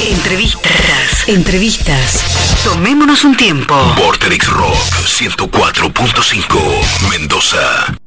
[0.00, 1.28] Entrevistas.
[1.28, 2.62] Entrevistas.
[2.62, 3.74] Tomémonos un tiempo.
[3.96, 7.98] Vorterix Rock 104.5 Mendoza.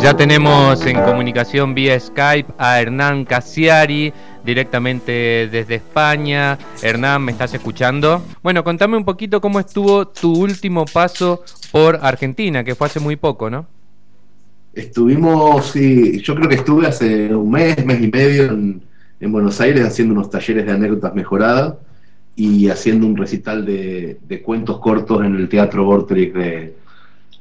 [0.00, 4.12] Ya tenemos en comunicación vía Skype a Hernán Casiari,
[4.44, 6.56] directamente desde España.
[6.80, 8.22] Hernán, ¿me estás escuchando?
[8.40, 11.42] Bueno, contame un poquito cómo estuvo tu último paso
[11.72, 13.66] por Argentina, que fue hace muy poco, ¿no?
[14.74, 18.82] Estuvimos, sí, yo creo que estuve hace un mes, mes y medio en,
[19.20, 21.76] Buenos Aires haciendo unos talleres de anécdotas mejoradas
[22.36, 26.74] y haciendo un recital de, cuentos cortos en el Teatro Vortrix de,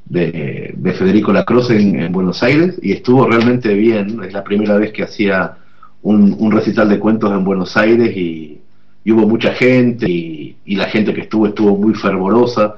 [0.05, 4.23] de, Federico Lacroze en, en, Buenos Aires y estuvo realmente bien.
[4.23, 5.57] Es la primera vez que hacía
[6.03, 8.59] un, recital de cuentos en Buenos Aires y,
[9.07, 12.75] hubo mucha gente y, y, la gente que estuvo estuvo muy fervorosa.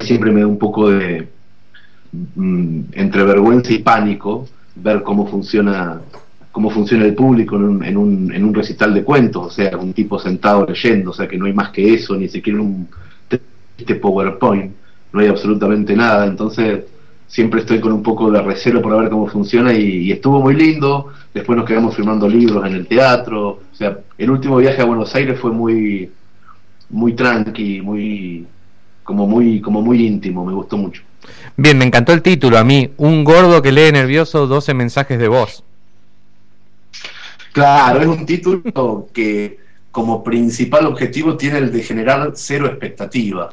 [0.00, 1.26] Siempre me da un poco de
[2.92, 6.00] entre vergüenza y pánico ver cómo funciona
[6.50, 9.76] cómo funciona el público en un, en, un, en un recital de cuentos, o sea,
[9.76, 12.88] un tipo sentado leyendo, o sea, que no hay más que eso, ni siquiera un
[13.78, 14.72] este PowerPoint,
[15.12, 16.84] no hay absolutamente nada, entonces
[17.30, 21.12] siempre estoy con un poco de recelo por ver cómo funciona y, estuvo muy lindo.
[21.32, 23.48] Después nos quedamos firmando libros en el teatro.
[23.48, 26.10] O sea, el último viaje a Buenos Aires fue muy,
[26.90, 28.46] muy tranqui, muy,
[29.04, 30.44] como muy, como muy íntimo.
[30.44, 31.02] Me gustó mucho.
[31.56, 32.92] Bien, me encantó el título a mí.
[32.96, 35.64] Un gordo que lee nervioso 12 mensajes de voz.
[37.52, 39.58] Claro, es un título que
[39.90, 43.50] como principal objetivo tiene el de generar cero expectativa.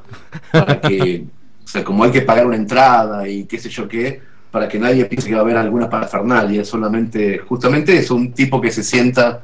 [0.52, 1.26] Para que
[1.68, 4.80] o sea, como hay que pagar una entrada y qué sé yo qué, para que
[4.80, 8.84] nadie piense que va a haber alguna parafernalia, solamente, justamente es un tipo que se
[8.84, 9.44] sienta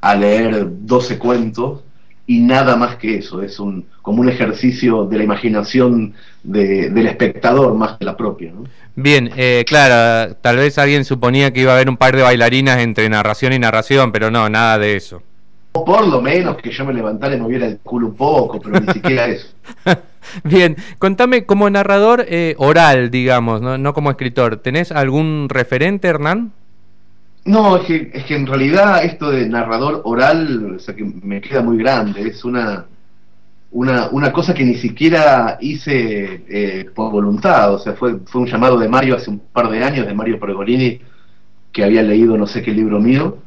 [0.00, 1.82] a leer 12 cuentos
[2.30, 6.14] y nada más que eso, es un como un ejercicio de la imaginación
[6.44, 8.52] del espectador más que la propia.
[8.94, 12.78] Bien, eh, claro, tal vez alguien suponía que iba a haber un par de bailarinas
[12.78, 15.24] entre narración y narración, pero no, nada de eso.
[15.72, 18.78] Por lo menos que yo me levantara y me moviera el culo un poco, pero
[18.78, 19.48] ni siquiera eso.
[20.44, 23.92] Bien, contame como narrador eh, oral, digamos, ¿no?
[23.92, 26.52] como escritor, ¿tenés algún referente, Hernán?
[27.50, 31.40] No, es que, es que en realidad esto de narrador oral, o sea, que me
[31.40, 32.86] queda muy grande, es una,
[33.72, 38.46] una, una cosa que ni siquiera hice eh, por voluntad, o sea, fue, fue un
[38.46, 41.00] llamado de Mario hace un par de años, de Mario Pergolini,
[41.72, 43.38] que había leído no sé qué libro mío,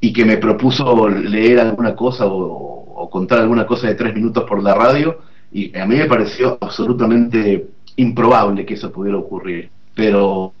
[0.00, 4.62] y que me propuso leer alguna cosa o contar alguna cosa de tres minutos por
[4.62, 5.20] la radio,
[5.52, 7.66] y a mí me pareció absolutamente
[7.96, 9.68] improbable que eso pudiera ocurrir.
[9.94, 10.54] Pero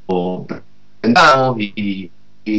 [1.02, 2.10] sentamos y, y,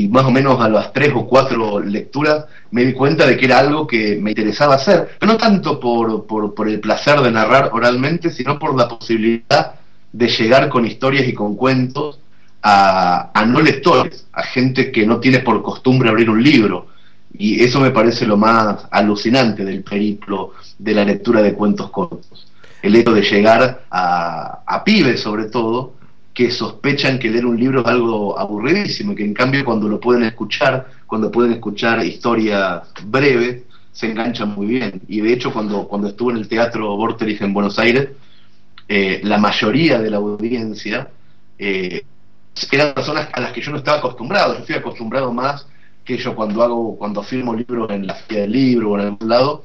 [0.10, 3.60] más o menos a las tres o cuatro lecturas me di cuenta de que era
[3.60, 7.70] algo que me interesaba hacer, pero no tanto por, por, por el placer de narrar
[7.72, 9.76] oralmente, sino por la posibilidad
[10.12, 12.20] de llegar con historias y con cuentos
[12.62, 16.88] a, a, no lectores, a gente que no tiene por costumbre abrir un libro.
[17.38, 22.48] Y eso me parece lo más alucinante del periplo de la lectura de cuentos cortos.
[22.82, 25.94] El hecho de llegar a, a pibes, sobre todo,
[26.38, 30.00] que sospechan que leer un libro es algo aburridísimo y que en cambio cuando lo
[30.00, 35.02] pueden escuchar, cuando pueden escuchar historias breves, se enganchan muy bien.
[35.08, 38.10] Y de hecho cuando, cuando estuve en el Teatro Vorterix en Buenos Aires,
[38.88, 41.10] eh, la mayoría de la audiencia
[41.58, 42.06] eh,
[42.72, 45.66] eran personas a las que yo no estaba acostumbrado, yo estoy acostumbrado más
[46.06, 49.28] que yo cuando hago, cuando firmo libros en la feria del libro o en algún
[49.28, 49.64] lado,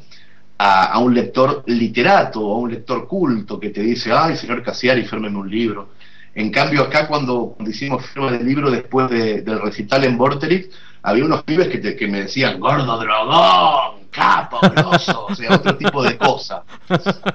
[0.56, 5.36] a, un lector literato a un lector culto que te dice, ay, señor Casiari, fírmeme
[5.36, 6.00] un libro.
[6.34, 10.68] En cambio, acá cuando, hicimos firma del libro después del recital en Vorterix,
[11.02, 16.02] había unos pibes que, que me decían, gordo dragón, capo, grosso, o sea, otro tipo
[16.02, 16.62] de cosa,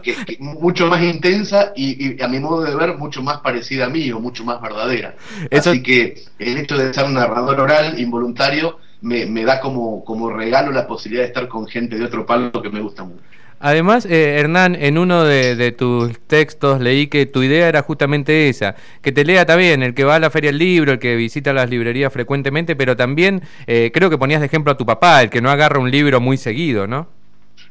[0.01, 4.11] que, mucho más intensa y, a mi modo de ver mucho más parecida a mí
[4.11, 5.15] o mucho más verdadera.
[5.51, 10.31] Así que el hecho de ser un narrador oral involuntario me, me da como, como
[10.31, 13.21] regalo la posibilidad de estar con gente de otro palo que me gusta mucho.
[13.59, 18.75] Además, eh, Hernán, en uno de, tus textos leí que tu idea era justamente esa,
[19.01, 21.53] que te lea también el que va a la feria del libro, el que visita
[21.53, 25.29] las librerías frecuentemente, pero también eh, creo que ponías de ejemplo a tu papá, el
[25.29, 27.07] que no agarra un libro muy seguido, ¿no?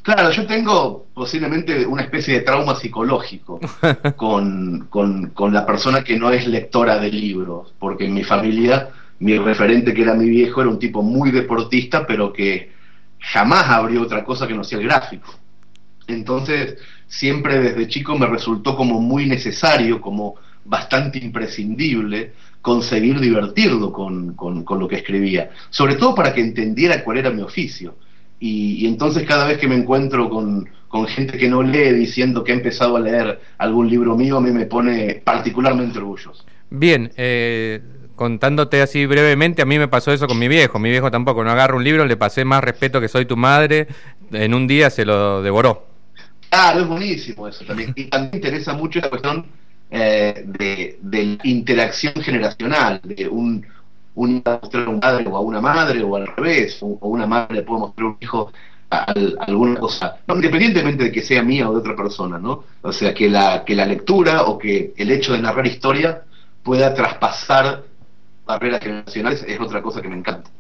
[0.03, 3.61] Claro, yo tengo posiblemente una especie de trauma psicológico
[4.17, 8.91] con, con, con la persona que no es lectora de libros, porque en mi familia
[9.19, 12.71] mi referente, que era mi viejo, era un tipo muy deportista, pero que
[13.19, 15.35] jamás abrió otra cosa que no sea el gráfico.
[16.07, 16.77] Entonces,
[17.09, 24.65] siempre desde chico me resultó como muy necesario, como bastante imprescindible, conseguir divertirlo con, con,
[24.79, 27.95] lo que escribía, sobre todo para que entendiera cuál era mi oficio.
[28.41, 32.43] Y, y entonces cada vez que me encuentro con, con, gente que no lee diciendo
[32.43, 36.45] que ha empezado a leer algún libro mío, a mí me pone particularmente orgulloso.
[36.69, 37.81] Bien, eh,
[38.17, 40.81] contándote así brevemente, a mí me pasó eso con mi viejo.
[40.81, 43.87] Mi viejo tampoco, no agarro un libro, le pasé más respeto que soy tu madre,
[44.33, 45.86] en un día se lo devoró.
[46.57, 47.93] Claro, es buenísimo eso también.
[47.95, 49.45] Y también interesa mucho la cuestión
[49.91, 53.67] eh, de, de interacción generacional, de un,
[54.15, 57.61] un mostrar a un padre o a una madre o al revés, o, una madre
[57.61, 58.53] puede mostrar a un hijo
[58.91, 62.65] a, alguna cosa, independientemente de que sea mía o de otra persona, ¿no?
[62.81, 66.23] O sea, que la, que la lectura o que el hecho de narrar historia
[66.63, 67.83] pueda traspasar
[68.47, 70.51] barreras generacionales es otra cosa que me encanta.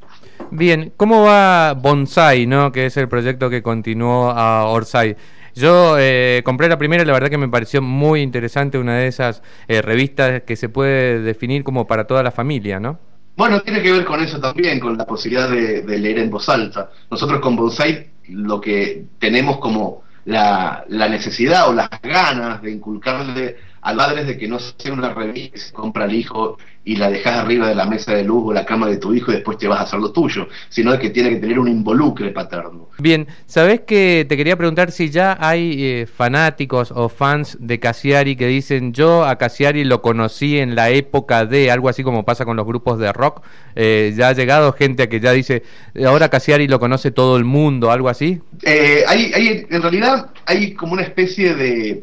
[0.50, 2.70] Bien, ¿cómo va Bonsai, no?
[2.70, 5.16] que es el proyecto que continuó a Orsay?
[5.56, 9.06] Yo eh, compré la primera y la verdad que me pareció muy interesante, una de
[9.06, 12.98] esas eh, revistas que se puede definir como para toda la familia, ¿no?
[13.36, 16.90] Bueno, tiene que ver con eso también, con la posibilidad de, leer en voz alta.
[17.10, 23.56] Nosotros con Bonsai lo que tenemos como la, la necesidad o las ganas de inculcarle
[23.86, 27.08] al padre de que no sea una revista que se compra al hijo y la
[27.08, 29.58] dejas arriba de la mesa de luz o la cama de tu hijo y después
[29.58, 32.88] te vas a hacer lo tuyo, sino de que tiene que tener un involucre paterno.
[32.98, 38.34] Bien, ¿sabés que te quería preguntar si ya hay eh, fanáticos o fans de Cassiari
[38.34, 42.44] que dicen yo a Cassiari lo conocí en la época de algo así como pasa
[42.44, 43.44] con los grupos de rock?
[43.76, 45.62] Eh, ya ha llegado gente a que ya dice
[46.04, 48.40] ahora Cassiari lo conoce todo el mundo, algo así.
[48.64, 52.02] Eh, hay, hay, en realidad hay como una especie de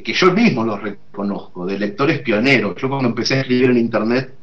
[0.00, 2.76] que, yo mismo los reconozco, de lectores pioneros.
[2.80, 4.34] Yo cuando empecé a escribir en Internet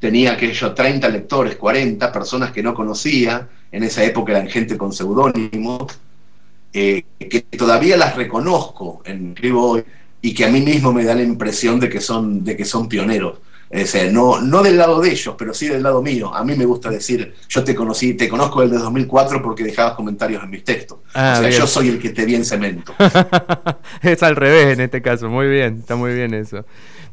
[0.00, 4.92] tenía aquellos 30 lectores, 40 personas que no conocía, en esa época eran gente con
[4.92, 5.98] seudónimos,
[6.72, 9.84] eh, que todavía las reconozco en escribo hoy
[10.20, 12.88] y que a mí mismo me da la impresión de que son, de que son
[12.88, 13.38] pioneros.
[13.70, 16.34] Es no, no del lado de ellos, pero sí del lado mío.
[16.34, 20.42] A mí me gusta decir, yo te conocí, te conozco desde 2004 porque dejabas comentarios
[20.42, 20.98] en mis textos.
[21.12, 22.94] Ah, o sea, yo soy el que te vi en cemento.
[24.02, 26.64] es al revés en este caso, muy bien, está muy bien eso.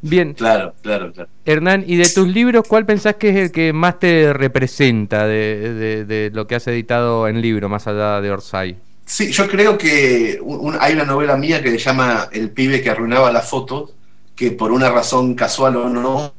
[0.02, 0.34] Bien.
[0.34, 1.28] Claro, claro, claro.
[1.44, 6.30] Hernán, ¿y de tus libros cuál pensás que es el que más te representa de,
[6.32, 8.76] lo que has editado en libro, más allá de Orsay?
[9.04, 10.40] Sí, yo creo que
[10.80, 13.92] hay una novela mía que se llama El pibe que arruinaba las fotos,
[14.34, 16.34] que por una razón casual o no,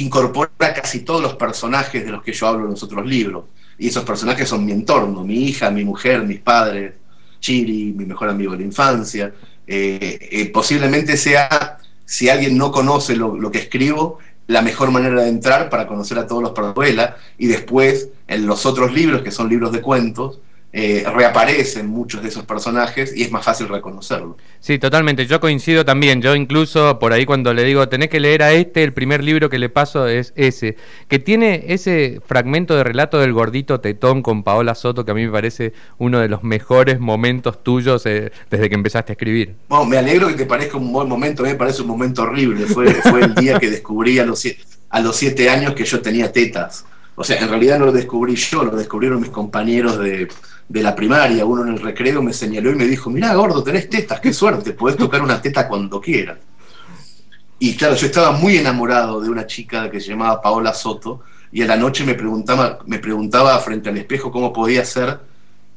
[0.00, 3.44] incorpora casi todos los personajes de los que yo hablo en los otros libros.
[3.78, 6.94] Y esos personajes son mi entorno, mi hija, mi mujer, mis padres,
[7.40, 9.32] Chiri, mi mejor amigo de la infancia.
[9.66, 15.28] Eh, eh, posiblemente sea, si alguien no conoce lo, que escribo, la mejor manera de
[15.28, 19.48] entrar para conocer a todos los personajes y después en los otros libros, que son
[19.48, 20.40] libros de cuentos,
[20.78, 24.36] eh, reaparecen muchos de esos personajes y es más fácil reconocerlo.
[24.60, 25.24] Sí, totalmente.
[25.24, 26.20] Yo coincido también.
[26.20, 29.48] Yo incluso por ahí cuando le digo, tenés que leer a este, el primer libro
[29.48, 30.76] que le paso es ese,
[31.08, 35.24] que tiene ese fragmento de relato del gordito tetón con Paola Soto que a mí
[35.24, 39.54] me parece uno de los mejores momentos tuyos eh, desde que empezaste a escribir.
[39.70, 42.20] Bueno, me alegro que te parezca un buen momento, a mí me parece un momento
[42.20, 42.66] horrible.
[42.66, 44.46] Fue, fue el día que descubrí a los,
[44.90, 46.84] a los siete años que yo tenía tetas.
[47.14, 50.28] O sea, en realidad no lo descubrí yo, lo descubrieron mis compañeros de
[50.68, 53.88] de la primaria, uno en el recreo me señaló y me dijo, mirá gordo, tenés
[53.88, 56.38] tetas, qué suerte, podés tocar una teta cuando quieras.
[57.58, 61.22] Y claro, yo estaba muy enamorado de una chica que se llamaba Paola Soto
[61.52, 65.20] y a la noche me preguntaba, me preguntaba frente al espejo cómo podía ser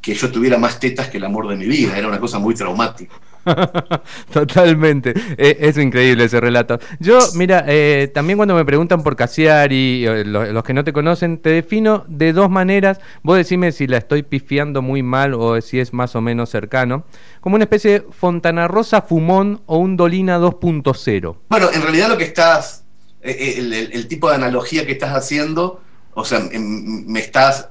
[0.01, 2.55] que yo tuviera más tetas que el amor de mi vida, era una cosa muy
[2.55, 3.15] traumática.
[4.33, 6.79] Totalmente, e, es, increíble ese relato.
[6.99, 10.93] Yo, mira, eh, también cuando me preguntan por Casiari, eh, los, los, que no te
[10.93, 12.99] conocen, te defino de dos maneras.
[13.23, 17.05] Vos decime si la estoy pifiando muy mal o si es más o menos cercano.
[17.41, 21.37] Como una especie de Fontana Rosa Fumón o un Dolina 2.0.
[21.49, 22.83] Bueno, en realidad lo que estás,
[23.21, 25.81] eh, el, tipo de analogía que estás haciendo,
[26.13, 27.69] o sea, me estás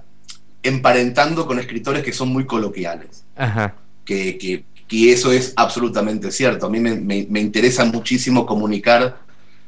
[0.62, 3.24] emparentando con escritores que son muy coloquiales.
[3.36, 3.74] Ajá.
[4.04, 6.66] Que, que, y eso es absolutamente cierto.
[6.66, 9.18] A mí me, interesa muchísimo comunicar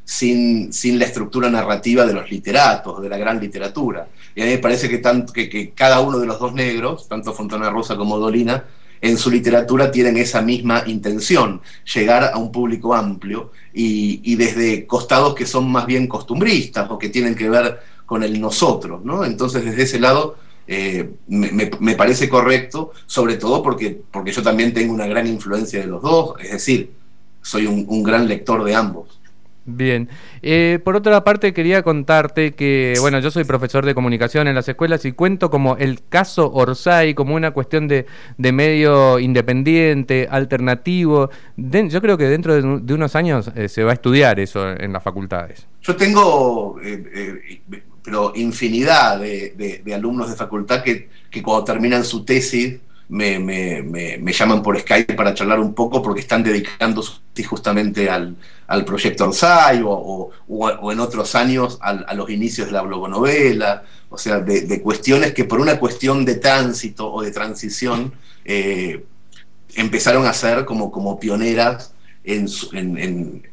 [0.05, 4.09] sin, sin, la estructura narrativa de los literatos, de la gran literatura.
[4.35, 7.33] Y a mí me parece que, tanto, que, cada uno de los dos negros, tanto
[7.33, 8.65] Fontana Rosa como Dolina,
[9.03, 11.63] en su literatura tienen esa misma intención,
[11.95, 16.99] llegar a un público amplio y, y, desde costados que son más bien costumbristas o
[16.99, 19.25] que tienen que ver con el nosotros, ¿no?
[19.25, 20.37] Entonces, desde ese lado,
[20.73, 25.89] eh, me, parece correcto, sobre todo porque, porque yo también tengo una gran influencia de
[25.89, 26.93] los dos, es decir,
[27.43, 29.19] soy un, gran lector de ambos.
[29.65, 30.09] Bien.
[30.43, 34.69] Eh, por otra parte, quería contarte que, bueno, yo soy profesor de comunicación en las
[34.69, 38.07] escuelas y cuento como el caso Orsay como una cuestión de,
[38.39, 41.31] medio independiente, alternativo.
[41.57, 45.03] yo creo que dentro de, unos años eh, se va a estudiar eso en las
[45.03, 45.67] facultades.
[45.83, 46.77] Yo tengo
[48.11, 51.09] pero infinidad de, alumnos de facultad que,
[51.45, 57.13] cuando terminan su tesis me, llaman por Skype para charlar un poco porque están dedicándose
[57.49, 58.37] justamente al,
[58.85, 64.41] proyecto Orsay o, o, en otros años a los inicios de la blogonovela, o sea,
[64.41, 68.13] de, cuestiones que por una cuestión de tránsito o de transición
[68.45, 69.05] eh,
[69.77, 73.51] empezaron a ser como, como pioneras en, en, en,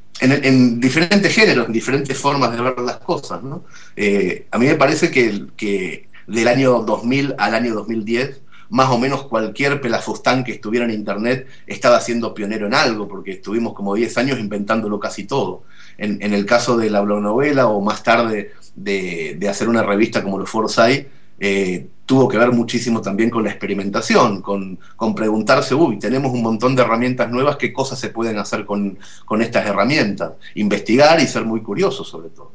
[0.79, 3.43] diferentes géneros, en diferentes formas de ver las cosas.
[3.43, 3.63] ¿no?
[3.95, 8.97] Eh, a mí me parece que, que del año 2000 al año 2010 más o
[8.97, 13.95] menos cualquier pelafustán que estuviera en Internet estaba siendo pionero en algo, porque estuvimos como
[13.95, 15.63] 10 años inventándolo casi todo.
[15.97, 20.49] En, el caso de la novela o más tarde de, hacer una revista como los
[20.49, 21.07] Forsyth,
[21.39, 26.41] eh, tuvo que ver muchísimo también con la experimentación, con, con, preguntarse, uy, tenemos un
[26.41, 30.33] montón de herramientas nuevas, ¿qué cosas se pueden hacer con, con estas herramientas?
[30.55, 32.51] Investigar y ser muy curioso sobre todo.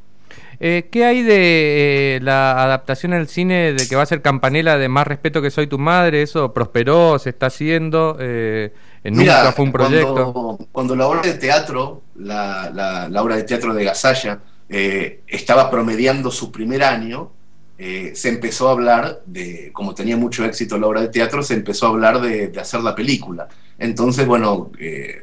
[0.65, 4.79] Eh, ¿Qué hay de eh, la adaptación al cine de que va a ser Campanela
[4.79, 6.23] de Más Respeto que Soy Tu Madre?
[6.23, 7.19] ¿Eso prosperó?
[7.19, 8.17] ¿Se está haciendo?
[8.21, 8.73] Eh,
[9.03, 10.59] ¿Nunca fue un proyecto?
[10.71, 12.71] Cuando, la obra de teatro, la,
[13.11, 17.33] la, obra de teatro de Gasalla, estaba promediando su primer año,
[18.15, 21.87] se empezó a hablar de, como tenía mucho éxito la obra de teatro, se empezó
[21.87, 23.49] a hablar de, de hacer la película.
[23.79, 24.71] Entonces, bueno,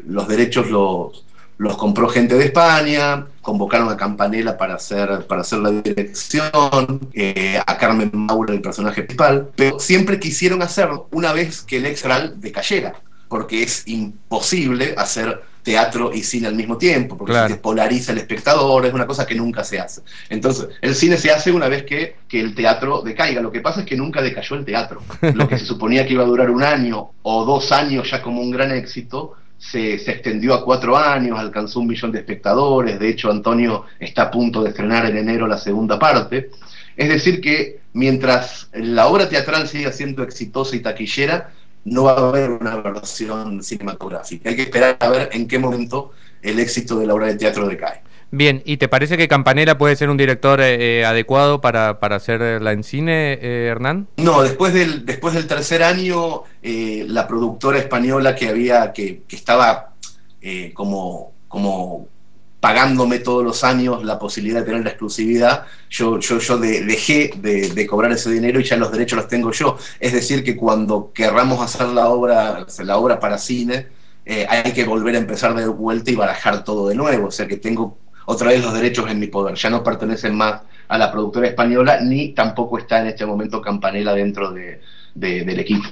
[0.05, 1.25] los derechos los
[1.59, 7.59] los compró gente de España, convocaron a Campanella para hacer, para hacer la dirección, eh,
[7.63, 12.05] a Carmen Maura, el personaje principal, pero siempre quisieron hacerlo una vez que el ex
[12.37, 12.95] decayera,
[13.29, 18.85] porque es imposible hacer teatro y cine al mismo tiempo, porque se polariza el espectador,
[18.85, 20.01] es una cosa que nunca se hace.
[20.29, 23.41] Entonces, el cine se hace una vez que, que el teatro decaiga.
[23.41, 25.01] Lo que pasa es que nunca decayó el teatro.
[25.35, 28.41] Lo que se suponía que iba a durar un año o dos años ya como
[28.41, 33.29] un gran éxito, se, extendió a cuatro años, alcanzó un millón de espectadores, de hecho
[33.29, 36.49] Antonio está a punto de estrenar en enero la segunda parte.
[36.95, 41.51] Es decir, que mientras la obra teatral siga siendo exitosa y taquillera,
[41.85, 44.49] no va a haber una versión cinematográfica.
[44.49, 47.67] Hay que esperar a ver en qué momento el éxito de la obra de teatro
[47.67, 48.01] decae.
[48.31, 52.17] Bien, ¿y te parece que Campanella puede ser un director eh, eh, adecuado para, para
[52.17, 54.07] hacerla en cine, eh, Hernán?
[54.17, 59.93] No, después del, después del tercer año, la productora española que había, que, que estaba
[60.75, 62.07] como, como
[62.59, 66.19] pagándome todos los años la posibilidad de tener la exclusividad, yo,
[66.59, 69.77] dejé de, de, cobrar ese dinero y ya los derechos los tengo yo.
[69.99, 73.87] Es decir, que cuando querramos hacer la obra, la obra para cine,
[74.47, 77.27] hay que volver a empezar de vuelta y barajar todo de nuevo.
[77.27, 79.55] O sea que tengo otra vez los derechos en mi poder.
[79.55, 84.13] Ya no pertenecen más a la productora española, ni tampoco está en este momento Campanela
[84.13, 84.81] dentro de,
[85.15, 85.87] del equipo.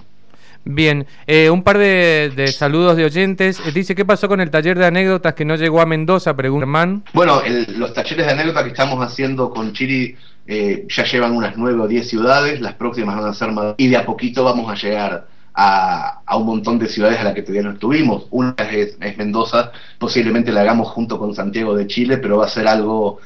[0.70, 3.60] Bien, eh, un par de, saludos de oyentes.
[3.66, 6.36] Eh, dice, ¿qué pasó con el taller de anécdotas que no llegó a Mendoza?
[6.36, 7.04] Pregunta Germán.
[7.14, 7.42] Bueno,
[7.78, 11.88] los talleres de anécdotas que estamos haciendo con Chiri eh, ya llevan unas nueve o
[11.88, 15.28] diez ciudades, las próximas van a ser más, y de a poquito vamos a llegar
[15.54, 18.28] a, un montón de ciudades a las que todavía no estuvimos.
[18.32, 22.68] Una es, Mendoza, posiblemente la hagamos junto con Santiago de Chile, pero va a ser
[22.68, 23.20] algo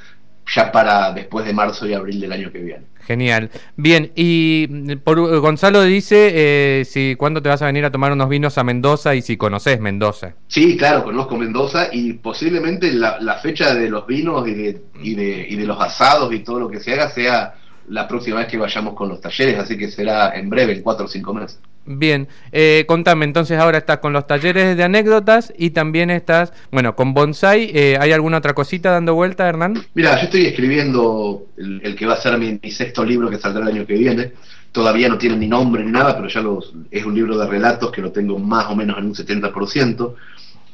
[0.54, 2.86] ya para después de marzo y abril del año que viene.
[3.05, 3.50] Genial.
[3.75, 8.29] Bien, y por, Gonzalo dice eh, si cuándo te vas a venir a tomar unos
[8.29, 10.36] vinos a Mendoza y si conoces Mendoza.
[10.48, 15.15] Sí, claro, conozco Mendoza y posiblemente la, la fecha de los vinos y de, y,
[15.15, 17.55] de, y de los asados y todo lo que se haga sea
[17.88, 21.05] la próxima vez que vayamos con los talleres, así que será en breve, en cuatro
[21.05, 21.60] o cinco meses.
[21.86, 26.96] Bien, eh, contame, entonces ahora estás con los talleres de anécdotas y también estás, bueno,
[26.96, 27.72] con Bonsai.
[27.74, 29.84] Eh, ¿Hay alguna otra cosita dando vuelta, Hernán?
[29.96, 33.76] Mira, yo estoy escribiendo el, que va a ser mi, sexto libro que saldrá el
[33.76, 34.32] año que viene.
[34.72, 37.92] Todavía no tiene ni nombre ni nada, pero ya los, es un libro de relatos
[37.92, 40.14] que lo tengo más o menos en un 70%.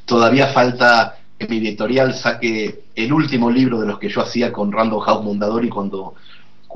[0.06, 4.72] Todavía falta que mi editorial saque el último libro de los que yo hacía con
[4.72, 6.16] Random House Mondadori cuando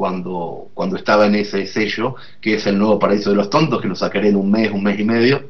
[0.01, 3.87] cuando, cuando estaba en ese sello, que es el nuevo Paraíso de los Tontos, que
[3.87, 5.43] lo sacaré en un mes, un mes y medio.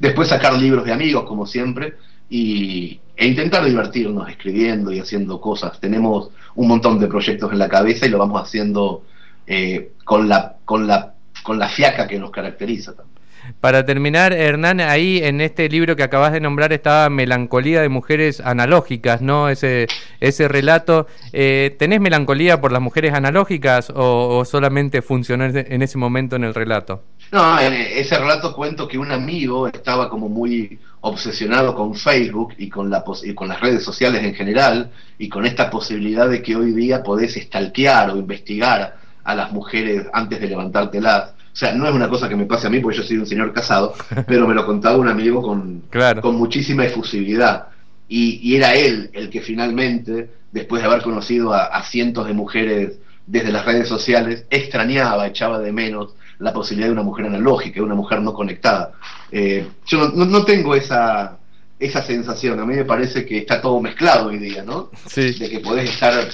[0.00, 1.92] Después sacar libros de amigos, como siempre,
[2.30, 5.78] y, e intentar divertirnos escribiendo y haciendo cosas.
[5.78, 9.02] Tenemos un montón de proyectos en la cabeza y lo vamos haciendo
[9.46, 13.15] eh, con, la, con, la, con la fiaca que nos caracteriza también.
[13.60, 18.40] Para terminar, Hernán, ahí en este libro que acabas de nombrar estaba Melancolía de Mujeres
[18.40, 19.48] Analógicas, ¿no?
[19.48, 19.86] Ese,
[20.20, 21.06] ese relato.
[21.32, 26.54] Eh, ¿Tenés melancolía por las mujeres analógicas o, solamente funcionó en ese momento en el
[26.54, 27.02] relato?
[27.32, 32.68] No, en ese relato cuento que un amigo estaba como muy obsesionado con Facebook y
[32.68, 36.56] con, la y con las redes sociales en general y con esta posibilidad de que
[36.56, 41.88] hoy día podés stalkear o investigar a las mujeres antes de levantártelas o sea, no
[41.88, 43.94] es una cosa que me pase a mí, porque yo soy un señor casado,
[44.26, 45.84] pero me lo contaba un amigo con,
[46.20, 47.68] con muchísima efusividad.
[48.10, 53.52] Y, era él el que finalmente, después de haber conocido a, cientos de mujeres desde
[53.52, 57.94] las redes sociales, extrañaba, echaba de menos la posibilidad de una mujer analógica, de una
[57.94, 58.92] mujer no conectada.
[59.32, 61.38] Eh, yo no, tengo esa,
[61.80, 64.90] esa sensación, a mí me parece que está todo mezclado hoy día, ¿no?
[65.06, 65.32] Sí.
[65.32, 66.28] De que podés estar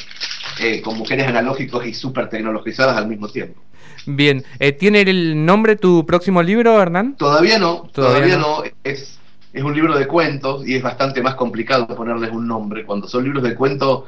[0.59, 3.62] eh, con mujeres analógicas y súper tecnologizadas al mismo tiempo.
[4.06, 7.16] Bien, eh, ¿tiene el nombre tu próximo libro, Hernán?
[7.16, 8.62] Todavía no, todavía, no.
[8.82, 9.18] Es,
[9.52, 12.85] es un libro de cuentos y es bastante más complicado ponerles un nombre.
[12.85, 14.04] Cuando son libros de cuentos,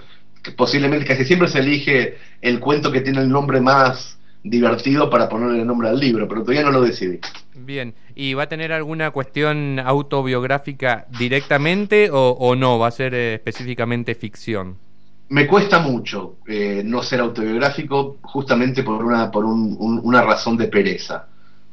[0.57, 5.61] posiblemente casi siempre se elige el cuento que tiene el nombre más divertido para ponerle
[5.61, 7.19] el nombre al libro, pero todavía no lo decidí.
[7.55, 12.79] Bien, ¿y va a tener alguna cuestión autobiográfica directamente o, no?
[12.79, 14.77] ¿Va a ser eh, específicamente ficción?
[15.29, 21.27] Me cuesta mucho eh, no ser autobiográfico justamente por una, por una razón de pereza.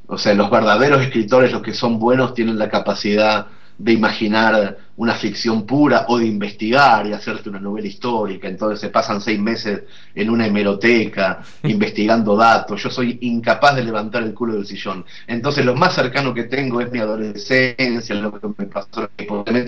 [0.07, 5.15] O sea, los verdaderos escritores, los que son buenos, tienen la capacidad de imaginar una
[5.15, 8.47] ficción pura o de investigar y hacerte una novela histórica.
[8.47, 12.83] Entonces se pasan seis meses en una hemeroteca investigando datos.
[12.83, 15.03] Yo soy incapaz de levantar el culo del sillón.
[15.25, 19.09] Entonces lo más cercano que tengo es mi adolescencia, lo que me pasó,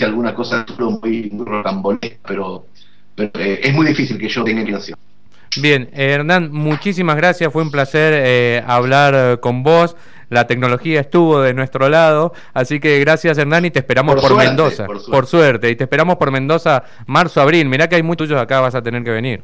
[0.05, 2.67] alguna cosa muy, muy rocambolesca, pero
[3.15, 4.97] pero eh, es muy difícil que yo tenga inclinación.
[5.57, 9.95] Bien, eh, Hernán, muchísimas gracias, fue un placer eh, hablar con vos.
[10.29, 14.87] La tecnología estuvo de nuestro lado, así que gracias Hernán y te esperamos por, Mendoza.
[14.87, 15.69] Por suerte.
[15.69, 17.69] y te esperamos por Mendoza marzo, abril.
[17.69, 19.43] Mirá que hay muchos acá, vas a tener que venir.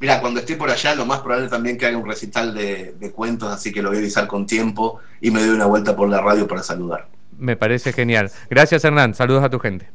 [0.00, 3.12] Mira, cuando esté por allá, lo más probable también que haga un recital de, de,
[3.12, 6.08] cuentos, así que lo voy a avisar con tiempo y me doy una vuelta por
[6.08, 7.06] la radio para saludar.
[7.38, 8.30] Me parece genial.
[8.48, 9.88] Gracias Hernán, saludos a tu gente.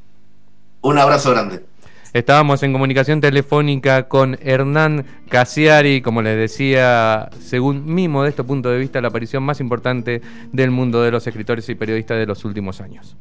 [0.81, 1.65] Un abrazo grande.
[2.13, 8.77] Estábamos en comunicación telefónica con Hernán Casiari, como les decía, según mi modesto punto de
[8.77, 10.21] vista, la aparición más importante
[10.51, 13.15] del mundo de los escritores y periodistas de los últimos años.